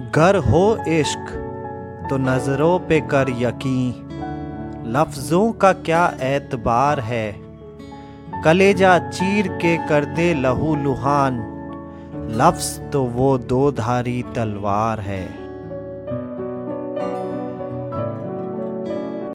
गर 0.00 0.36
हो 0.36 0.78
इश्क 0.88 1.38
तो 2.10 2.16
नज़रों 2.16 2.78
पे 2.78 3.00
कर 3.00 3.26
यकीन। 3.30 4.08
लफ्ज़ों 4.86 5.52
का 5.52 5.72
क्या 5.72 6.14
एतबार 6.20 7.00
है? 7.00 7.36
कलेजा 8.44 8.98
चीर 8.98 9.48
के 9.48 9.88
कर 9.88 10.04
दे 10.04 10.34
लहू 10.34 10.76
लुहान। 10.76 11.48
लफ्ज़ 12.30 12.80
तो 12.80 13.04
वो 13.04 13.38
दो 13.38 13.72
धारी 13.72 14.24
तलवार 14.34 15.00
है। 15.00 15.41